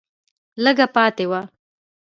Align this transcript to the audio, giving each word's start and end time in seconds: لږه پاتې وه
لږه 0.63 0.87
پاتې 0.95 1.25
وه 1.29 1.41